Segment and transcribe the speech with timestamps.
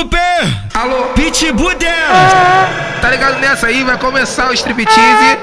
[0.00, 1.72] Cooper, Alô, Pitbull
[3.02, 3.84] tá ligado nessa aí?
[3.84, 5.38] Vai começar o striptease.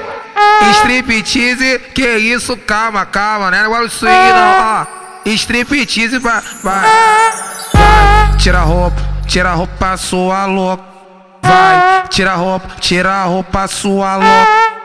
[0.78, 2.56] Striptease, que isso?
[2.56, 3.60] Calma, calma, né?
[3.60, 4.86] Agora isso aí não, ó.
[5.26, 6.82] Striptease, vai, vai.
[7.72, 10.82] Vai, tira a roupa, tira a roupa, sua louca.
[11.40, 14.77] Vai, tira a roupa, tira a roupa, sua louca.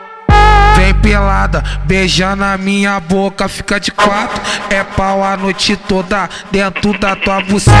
[0.76, 4.40] Vem pelada, beijando a minha boca, fica de quatro.
[4.70, 7.76] É pau a noite toda dentro da tua buceta.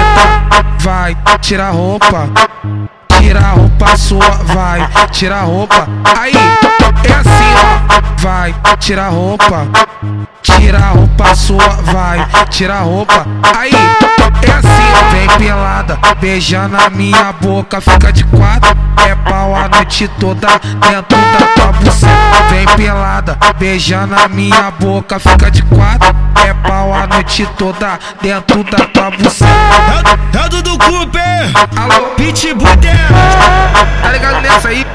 [0.78, 2.28] Vai, tira a roupa,
[3.18, 5.88] tira a roupa sua, vai, tira a roupa.
[6.18, 8.22] Aí, é assim, ó.
[8.22, 9.66] Vai, tira a roupa,
[10.42, 13.26] tira a roupa sua, vai, tira a roupa.
[13.56, 15.10] Aí, é assim.
[15.10, 18.74] Vem pelada, beijando a minha boca, fica de quatro.
[19.06, 20.48] É pau a noite toda
[20.80, 21.53] dentro da.
[22.50, 26.14] Vem pelada, beijando a minha boca, fica de quatro.
[26.46, 29.50] É pau a noite toda dentro da tua buceta.
[30.34, 32.68] É, é o Dudu Cooper, Alô, Pitbull
[34.02, 34.86] tá ligado nessa aí?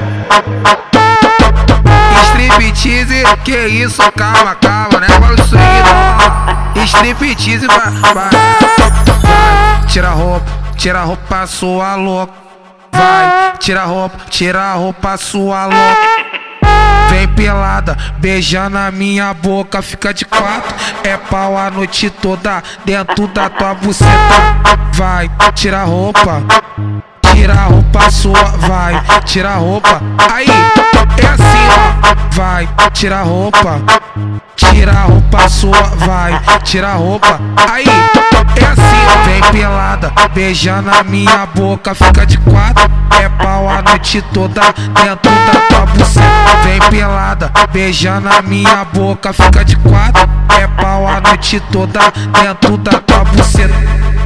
[2.22, 4.00] Striptease, que isso?
[4.12, 5.08] Calma, calma, né?
[5.14, 6.84] Agora isso aí.
[6.84, 8.30] Striptease, vai, vai.
[9.86, 10.46] Tira a roupa,
[10.76, 12.32] tira a roupa, sua louca.
[12.92, 16.29] Vai, tira a roupa, tira a roupa, sua louca.
[17.10, 20.74] Vem pelada, beijando a minha boca, fica de quatro.
[21.02, 24.10] É pau a noite toda dentro da tua buceta.
[24.92, 26.42] Vai, tira a roupa,
[27.32, 30.00] tira a roupa sua, vai, tira a roupa.
[30.32, 32.30] Aí, é assim, ó.
[32.30, 33.80] Vai, tira a roupa,
[34.54, 37.40] tira a roupa sua, vai, tira a roupa.
[37.70, 38.29] Aí.
[39.40, 42.84] Vem pelada, beijando a minha boca, fica de quatro.
[43.18, 44.60] É pau a noite toda
[45.02, 46.26] dentro da tua buceta.
[46.62, 50.28] Vem pelada, beijando a minha boca, fica de quatro.
[50.60, 52.00] É pau a noite toda
[52.42, 54.19] dentro da tua buceta.